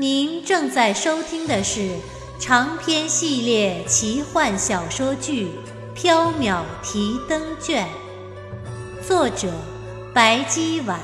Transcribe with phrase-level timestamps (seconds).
[0.00, 1.90] 您正在收听的是
[2.38, 5.48] 长篇系列奇幻小说剧
[6.00, 7.84] 《缥缈提灯卷》，
[9.04, 9.50] 作者
[10.14, 11.00] 白姬婉，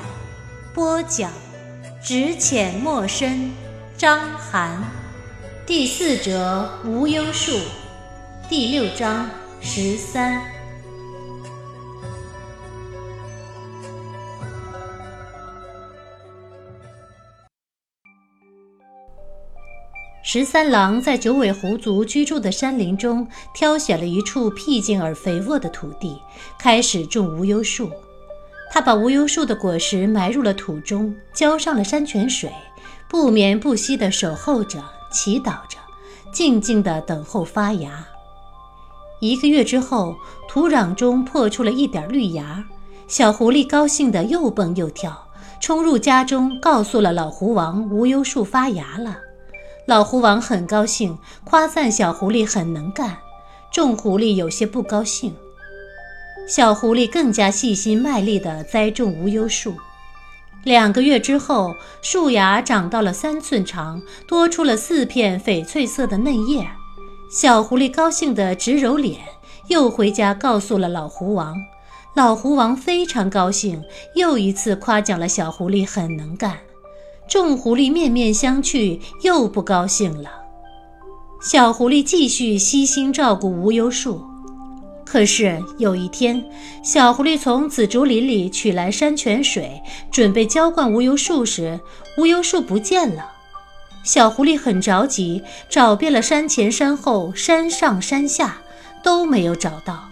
[0.73, 1.29] 播讲
[2.01, 3.51] 只浅墨深，
[3.97, 4.81] 张涵，
[5.65, 7.51] 第四折无忧树，
[8.47, 10.54] 第六章十三。
[20.27, 26.19] 十三郎在九尾狐族居住的山林中，挑选了一处僻静而肥沃的土地，
[26.57, 27.91] 开始种无忧树。
[28.71, 32.51] 他把无忧树的果实埋入了土中，浇上了山泉水，
[33.07, 35.77] 不眠不息地守候着，祈祷着，
[36.31, 38.03] 静静地等候发芽。
[39.19, 40.15] 一个月之后，
[40.49, 42.65] 土壤中破出了一点绿芽，
[43.07, 45.27] 小狐狸高兴地又蹦又跳，
[45.61, 49.17] 冲入家中，告诉了老狐王无忧树发芽了。
[49.87, 53.17] 老狐王很高兴，夸赞小狐狸很能干。
[53.71, 55.35] 众狐狸有些不高兴。
[56.47, 59.75] 小狐狸更加细心卖力地栽种无忧树。
[60.63, 66.67] 两个月之后，树芽长到了三寸长，多出了四片翡翠色的嫩叶。
[67.29, 69.19] 小狐狸高兴得直揉脸，
[69.67, 71.55] 又回家告诉了老狐王。
[72.15, 73.83] 老狐王非常高兴，
[74.15, 76.57] 又一次夸奖了小狐狸很能干。
[77.27, 80.29] 众狐狸面面相觑，又不高兴了。
[81.41, 84.23] 小狐狸继续悉心照顾无忧树。
[85.05, 86.43] 可是有一天，
[86.83, 89.81] 小狐狸从紫竹林里取来山泉水，
[90.11, 91.79] 准备浇灌无忧树时，
[92.17, 93.31] 无忧树不见了。
[94.03, 98.57] 小狐狸很着急，找遍了山前山后、山上山下，
[99.03, 100.09] 都没有找到。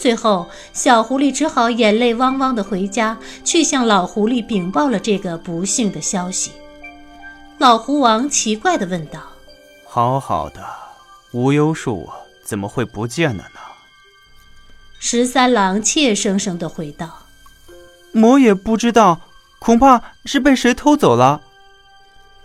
[0.00, 6.52] 最后，小狐狸只好眼泪汪汪地回家，去向老狐狸禀报了这个不幸的消息。
[7.58, 9.20] 老狐王奇怪地问道
[9.86, 10.64] ：“好好的
[11.32, 12.08] 无忧树
[12.42, 13.60] 怎么会不见了呢？”
[14.98, 17.26] 十三郎怯生生地回道
[18.16, 19.20] ：“我也不知道，
[19.58, 21.42] 恐怕是被谁偷走了。”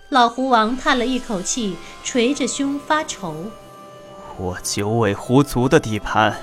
[0.09, 3.45] 老狐王叹了一口气，捶着胸发愁
[4.37, 6.35] ：“我九尾狐族的地盘。”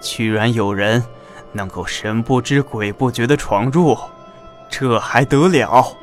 [0.00, 1.04] 居然有人
[1.52, 3.96] 能够神不知鬼不觉的闯入，
[4.70, 5.96] 这还得了？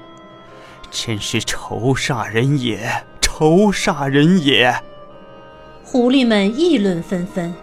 [0.91, 4.73] 真是仇煞人也，仇煞人也！
[5.83, 7.53] 狐狸们议论纷纷，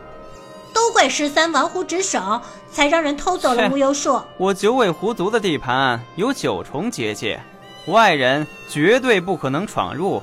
[0.73, 4.21] 都怪十三玩忽职守，才让人偷走了无忧树。
[4.37, 7.41] 我九尾狐族的地盘有九重结界，
[7.87, 10.23] 外人绝对不可能闯入。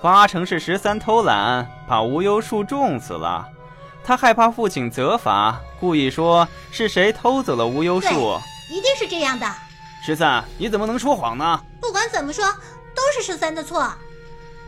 [0.00, 3.46] 八成是十三偷懒，把无忧树种死了。
[4.04, 8.08] 他害怕父亲责罚，故意说是谁偷走了无忧树。
[8.70, 9.46] 一定是这样的。
[10.04, 11.60] 十三，你怎么能说谎呢？
[11.80, 12.44] 不管怎么说，
[12.94, 13.92] 都是十三的错。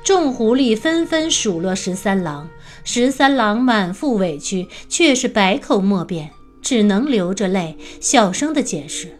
[0.05, 2.49] 众狐狸纷纷数落十三郎，
[2.85, 6.31] 十三郎满腹委屈，却是百口莫辩，
[6.61, 9.19] 只能流着泪，小声的解释：“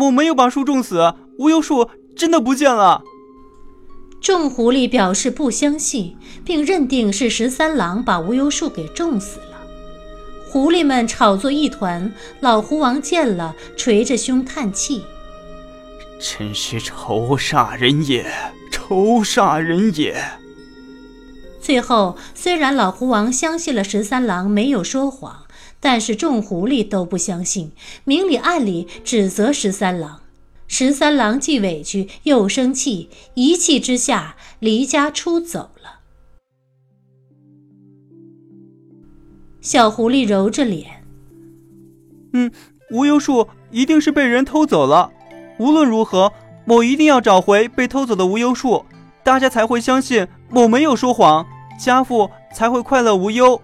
[0.00, 3.02] 我没有把树种死，无忧树真的不见了。”
[4.24, 9.60] 众狐狸表示不相信，并认定是十三郎把无忧树给种死了。
[10.48, 15.04] 狐狸们吵作一团，老狐王见了，捶着胸叹气
[16.18, 18.24] ：“真是仇煞人也，
[18.72, 20.16] 仇煞人也。”
[21.60, 25.42] 最后，虽然老狐王相信了十三郎没有说谎，
[25.80, 27.72] 但是众狐狸都不相信，
[28.04, 30.20] 明里暗里指责十三郎。
[30.76, 36.00] 十三郎既委屈又生气，一气之下离家出走了。
[39.60, 41.04] 小狐狸揉着脸
[42.34, 42.50] ：“嗯，
[42.90, 45.12] 无忧树一定是被人偷走了。
[45.60, 46.32] 无论如何，
[46.66, 48.84] 我一定要找回被偷走的无忧树，
[49.22, 51.46] 大家才会相信我没有说谎，
[51.78, 53.62] 家父才会快乐无忧。”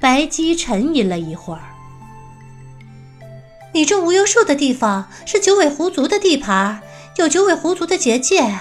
[0.00, 1.73] 白姬沉吟了一会儿。
[3.74, 6.80] 你种无忧树的地方是九尾狐族的地盘，
[7.16, 8.56] 有九尾狐族的结界。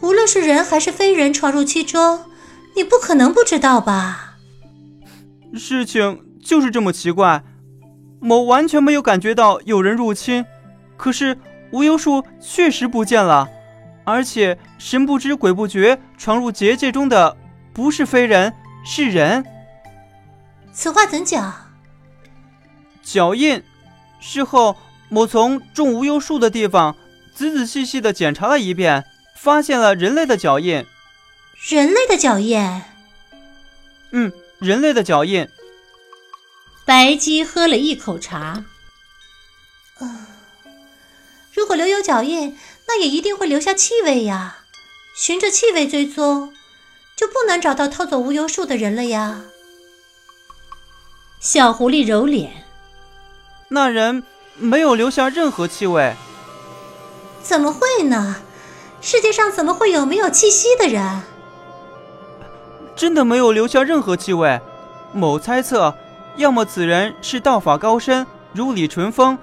[0.00, 2.20] 无论是人还是非人闯入其中，
[2.76, 4.36] 你不可能不知道吧？
[5.54, 7.42] 事情就是这么奇怪，
[8.20, 10.46] 我完全没有感觉到有人入侵，
[10.96, 11.36] 可是
[11.72, 13.48] 无忧树确实不见了，
[14.04, 17.36] 而且神不知鬼不觉闯入结界中的
[17.72, 18.54] 不是非人，
[18.84, 19.44] 是人。
[20.72, 21.52] 此话怎讲？
[23.02, 23.60] 脚印。
[24.20, 24.76] 事后，
[25.10, 26.96] 我从种无忧树的地方
[27.34, 29.04] 仔仔细细的检查了一遍，
[29.36, 30.84] 发现了人类的脚印。
[31.68, 32.82] 人类的脚印？
[34.10, 35.48] 嗯，人类的脚印。
[36.84, 38.64] 白姬喝了一口茶。
[40.00, 40.26] 嗯，
[41.52, 42.56] 如果留有脚印，
[42.86, 44.58] 那也一定会留下气味呀。
[45.16, 46.54] 循着气味追踪，
[47.16, 49.42] 就不难找到偷走无忧树的人了呀。
[51.40, 52.67] 小狐狸揉脸。
[53.70, 54.22] 那人
[54.56, 56.14] 没有留下任何气味，
[57.42, 58.36] 怎么会呢？
[59.00, 61.20] 世界上怎么会有没有气息的人？
[62.96, 64.60] 真的没有留下任何气味。
[65.12, 65.94] 某猜测，
[66.36, 69.38] 要么此人是道法高深，如李淳风，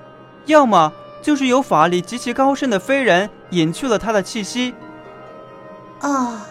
[0.46, 4.74] 要么就是有法力极其高深的飞人隐去了他的气息。
[6.02, 6.42] 哦，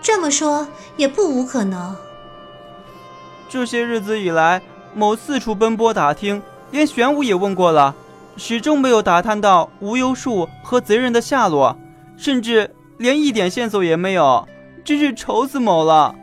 [0.00, 0.66] 这么说
[0.96, 1.96] 也不无可能。
[3.48, 4.62] 这些日子以来，
[4.94, 6.40] 某四处奔波打听。
[6.70, 7.94] 连玄武也问过了，
[8.36, 11.76] 始终没有打探到无忧树和贼人的下落，
[12.16, 14.48] 甚至连一点线索也没有，
[14.84, 16.14] 真是愁死某了。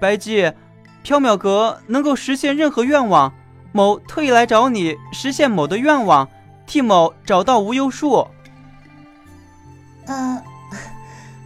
[0.00, 0.52] 白姬，
[1.04, 3.32] 缥缈阁能够实现任何愿望，
[3.72, 6.28] 某特意来找你实现某的愿望，
[6.66, 8.26] 替某找到无忧树。
[10.06, 10.42] 嗯，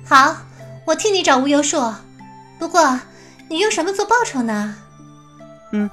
[0.04, 0.36] 好，
[0.86, 1.78] 我替你找无忧树。
[2.58, 3.00] 不过，
[3.48, 4.74] 你用什么做报酬呢？
[5.72, 5.90] 嗯，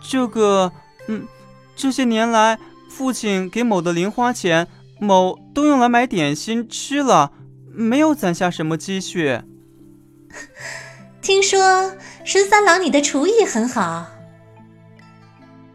[0.00, 0.70] 这个，
[1.08, 1.26] 嗯。
[1.76, 2.58] 这些年来，
[2.88, 4.66] 父亲给某的零花钱，
[4.98, 7.32] 某都用来买点心吃了，
[7.70, 9.42] 没有攒下什么积蓄。
[11.20, 11.92] 听说
[12.24, 14.06] 十三郎，你的厨艺很好。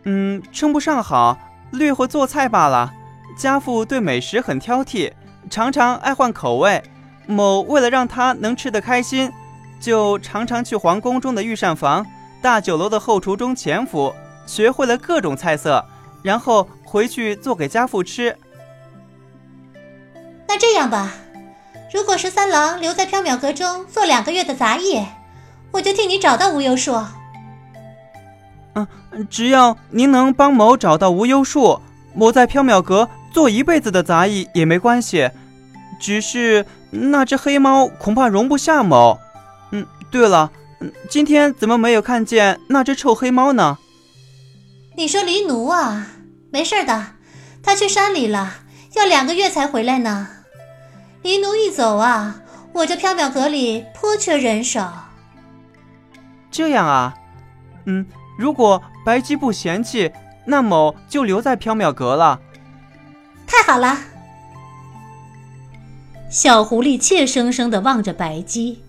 [0.06, 1.38] 嗯，称不上好，
[1.72, 2.92] 略会做菜罢了。
[3.38, 5.12] 家父对美食很挑剔，
[5.52, 6.82] 常常爱换口味。
[7.28, 9.32] 某为了让他能吃得开心，
[9.80, 12.04] 就常常去皇宫中的御膳房、
[12.42, 14.12] 大酒楼的后厨中潜伏。
[14.52, 15.86] 学会了各种菜色，
[16.22, 18.36] 然后回去做给家父吃。
[20.46, 21.14] 那这样吧，
[21.94, 25.02] 如果十三郎留在缥缈阁中做两个月的杂役，
[25.72, 27.02] 我就替你找到无忧树。
[28.74, 28.86] 嗯，
[29.30, 31.80] 只要您能帮某找到无忧树，
[32.14, 35.30] 某在缥缈阁做一辈子的杂役也没关系。
[35.98, 39.18] 只是那只黑猫恐怕容不下某。
[39.72, 40.52] 嗯，对了，
[41.10, 43.78] 今天怎么没有看见那只臭黑猫呢？
[45.02, 46.10] 你说黎奴啊，
[46.52, 47.14] 没事的，
[47.64, 48.58] 他去山里了，
[48.94, 50.28] 要两个月才回来呢。
[51.24, 52.40] 黎奴一走啊，
[52.72, 54.88] 我这缥缈阁里颇缺人手。
[56.52, 57.16] 这样啊，
[57.86, 58.06] 嗯，
[58.38, 60.12] 如果白姬不嫌弃，
[60.46, 62.40] 那某就留在缥缈阁了。
[63.48, 63.98] 太好了。
[66.30, 68.84] 小狐狸怯生生地望着白姬，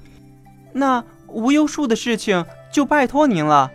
[0.75, 3.71] 那无忧树的事情就拜托您了。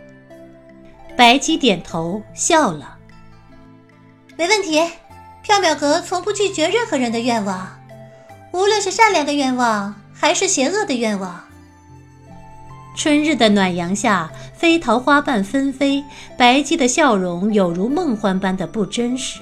[1.18, 2.96] 白姬点头笑了，
[4.36, 4.78] 没问题。
[5.44, 7.76] 缥缈阁从不拒绝任何人的愿望，
[8.52, 11.42] 无论是善良的愿望还是邪恶的愿望。
[12.96, 16.04] 春日的暖阳下，飞桃花瓣纷飞，
[16.36, 19.40] 白姬的笑容有如梦幻般的不真实。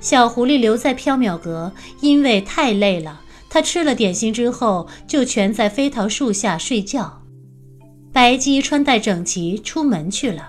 [0.00, 1.70] 小狐狸留在缥缈阁，
[2.00, 3.20] 因为太累了，
[3.50, 7.20] 它吃了点心之后就蜷在飞桃树下睡觉。
[8.10, 10.48] 白姬穿戴整齐，出门去了。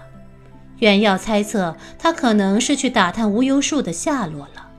[0.80, 4.70] 袁耀猜测，他可能是去打探无忧树的下落了。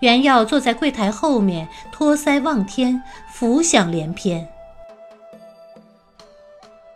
[0.00, 4.46] 袁耀坐在柜台后面，托腮望天，浮想联翩。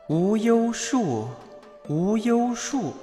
[0.08, 1.28] 无忧树，
[1.88, 2.94] 无忧树，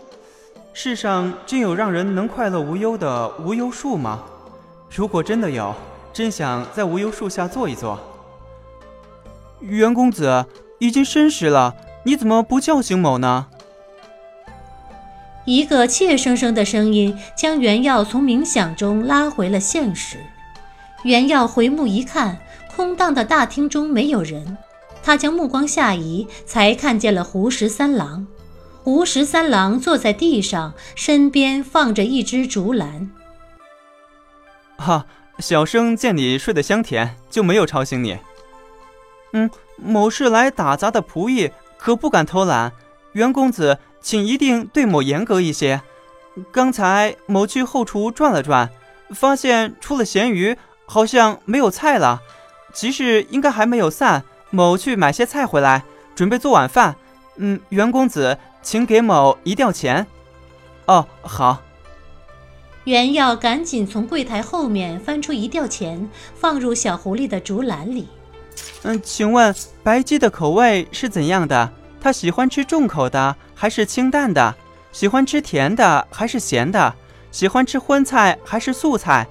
[0.74, 4.24] 世上真有让人能快乐无忧的无忧树吗？
[4.90, 5.74] 如果真的有，
[6.14, 8.00] 真想在无忧树下坐一坐。
[9.68, 10.46] 袁公子
[10.80, 13.48] 已经申时了，你怎么不叫醒某呢？
[15.46, 20.18] 一个怯生生的声音将袁耀从冥想中拉回了现实。
[21.04, 22.40] 袁耀回目一看，
[22.76, 24.58] 空荡的大厅中没有人。
[25.04, 28.26] 他将目光下移，才看见了胡十三郎。
[28.84, 33.12] 胡十三郎坐在地上，身边放着一只竹篮。
[34.78, 35.06] 哈，
[35.38, 38.18] 小生见你睡得香甜，就没有吵醒你。
[39.34, 42.72] 嗯，某是来打杂的仆役，可不敢偷懒。
[43.14, 45.82] 袁公子，请一定对某严格一些。
[46.52, 48.70] 刚才某去后厨转了转，
[49.12, 52.22] 发现除了咸鱼，好像没有菜了。
[52.74, 56.96] 集市应该还没有散，某去买些菜回来，准备做晚饭。
[57.38, 60.08] 嗯，袁公子，请给某一吊钱。
[60.86, 61.62] 哦，好。
[62.84, 68.08] 袁耀赶紧从柜台后面翻出一吊钱，放入小狐狸的竹篮里。
[68.84, 71.70] 嗯，请问白鸡的口味是怎样的？
[72.00, 74.56] 它喜欢吃重口的还是清淡的？
[74.92, 76.94] 喜欢吃甜的还是咸的？
[77.32, 79.28] 喜欢吃荤菜还是素菜？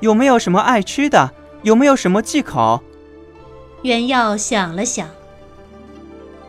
[0.00, 1.32] 有没有什么爱吃的？
[1.62, 2.82] 有没有什么忌口？
[3.82, 5.08] 袁耀想了想，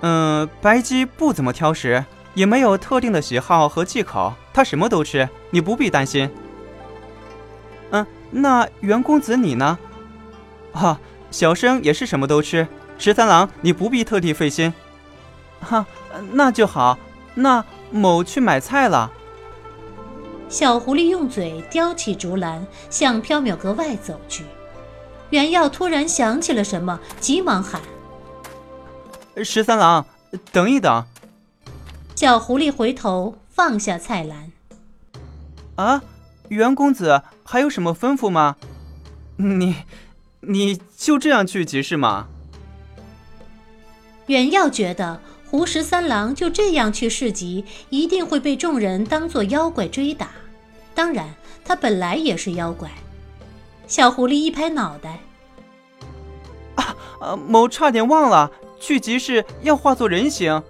[0.02, 2.04] 嗯，白鸡不怎么挑食，
[2.34, 6.30] 也没有特定的喜好和忌口，它什么都吃，你不必担心。
[7.92, 9.78] 嗯，那袁公子你呢？
[10.74, 11.00] 哈，
[11.38, 12.68] 小生也是什么都吃。
[12.98, 14.74] 十三郎，你不必特地费心。
[15.62, 15.86] 哈，
[16.32, 16.98] 那就好。
[17.36, 19.12] 那某去买菜了。
[20.50, 24.46] 小狐狸用嘴叼起竹篮，向缥缈阁外走去。
[25.30, 27.84] 袁耀突然想起了什么，急忙喊
[29.46, 30.08] ：“十三郎，
[30.52, 31.06] 等一等！”
[32.18, 34.52] 小狐狸回头放下菜篮。
[35.76, 36.02] 啊，
[36.48, 38.56] 袁公子还有什么吩咐吗？
[39.36, 39.76] 你，
[40.42, 42.28] 你就这样去集市吗？
[44.28, 50.30] 袁耀觉得胡十三郎就这样去市集，一定会被众人当作妖怪追打。
[50.94, 52.90] 当然，他本来也是妖怪。
[53.88, 55.20] 小狐狸一拍脑袋
[56.76, 57.36] ：“啊啊！
[57.36, 60.62] 某差点忘了，去集市要化作人形。”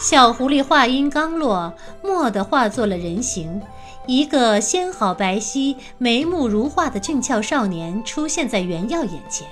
[0.00, 3.60] 小狐狸话音刚落，蓦地化作了人形，
[4.06, 9.46] 一个纤好白皙、眉目如画的俊俏少年出现在袁耀眼前。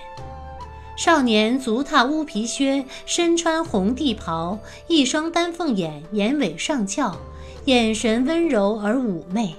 [0.96, 7.16] 少年足踏乌皮靴，身穿红地袍，一双丹凤眼，眼尾上翘，
[7.64, 9.56] 眼神温柔而妩媚。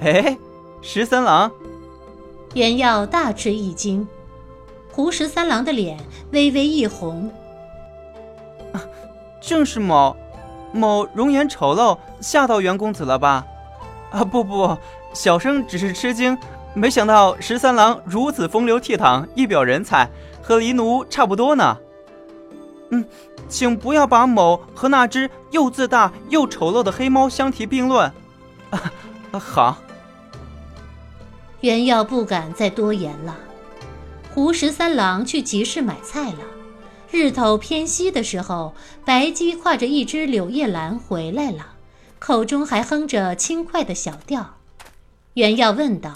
[0.00, 0.38] 哎，
[0.80, 1.52] 十三郎！
[2.54, 4.08] 袁耀大吃一惊，
[4.90, 5.98] 胡十三郎的脸
[6.30, 7.30] 微微一红。
[9.42, 10.16] 正是某，
[10.72, 13.44] 某容颜丑陋，吓到袁公子了吧？
[14.10, 14.76] 啊，不不，
[15.12, 16.36] 小生只是吃惊，
[16.74, 20.08] 没想到十三郎如此风流倜傥，一表人才，
[20.42, 21.78] 和黎奴差不多呢。
[22.90, 23.04] 嗯，
[23.48, 28.12] 请不要把某和那只又自大又丑陋的黑猫相提并论。
[28.70, 28.92] 啊，
[29.38, 29.76] 好。
[31.62, 33.36] 袁耀不敢再多言了。
[34.32, 36.38] 胡十三郎去集市买菜了。
[37.10, 41.74] 日头偏西的时候，白鸡挎着一只柳叶兰回来了，
[42.18, 44.56] 口中还哼着轻快的小调。
[45.34, 46.14] 袁耀问道：“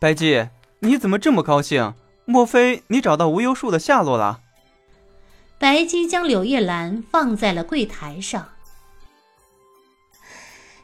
[0.00, 0.48] 白鸡，
[0.80, 1.94] 你怎么这么高兴？
[2.24, 4.40] 莫非你找到无忧树的下落了？”
[5.58, 8.48] 白鸡将柳叶兰放在了柜台上。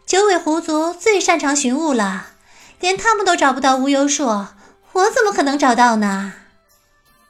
[0.06, 2.32] 九尾狐族最擅长寻物了。
[2.80, 4.24] 连他们都找不到无忧树，
[4.92, 6.32] 我怎么可能找到呢？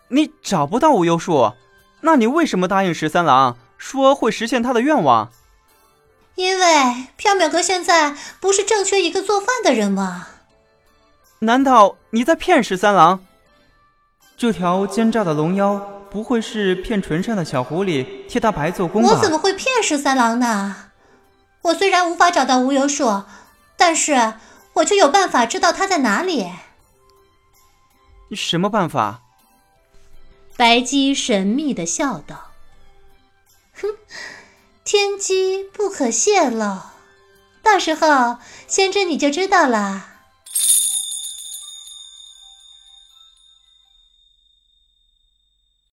[0.09, 1.53] 你找不到无忧树，
[2.01, 5.31] 那你为什么答应十三郎说会实现他的愿望？
[6.35, 6.67] 因为
[7.19, 10.29] 缥缈阁现在不是正缺一个做饭的人吗？
[11.41, 13.21] 难道你在骗十三郎？
[14.37, 15.77] 这条奸诈的龙妖
[16.11, 19.09] 不会是骗纯善的小狐狸替他白做工吧？
[19.11, 20.77] 我怎么会骗十三郎呢？
[21.63, 23.23] 我虽然无法找到无忧树，
[23.77, 24.35] 但是。
[24.75, 26.53] 我却有办法知道他在哪里。
[28.31, 29.23] 什么办法？
[30.59, 32.51] 白姬神秘的笑道
[33.81, 33.97] ：“哼，
[34.83, 36.81] 天机不可泄露，
[37.63, 40.17] 到时候仙真你就知道了。”